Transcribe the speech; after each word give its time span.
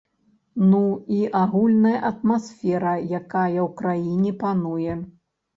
Ну, 0.69 0.79
і 1.17 1.19
агульная 1.41 1.99
атмасфера, 2.11 2.95
якая 3.21 3.59
ў 3.67 3.69
краіне 3.83 4.31
пануе. 4.41 4.99